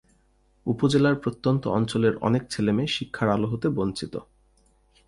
[0.65, 4.13] উপজেলার প্রত্যন্ত অঞ্চলের অনেক ছেলেমেয়ে শিক্ষার আলো হতে বঞ্চিত।